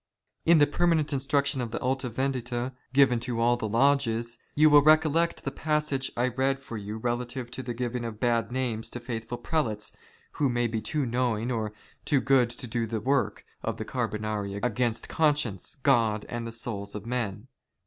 [0.47, 4.81] In the permanent instruction of the Alta Vendita, given to all the lodges, ycu will
[4.81, 8.99] recollect the passage I read for you relative to the giving of bad names to
[8.99, 9.91] faithful Prelates
[10.31, 11.71] who may be too knowing or
[12.03, 16.95] too good to do the work of the Car])onari against conscience, God, and the souls
[16.95, 17.47] of men.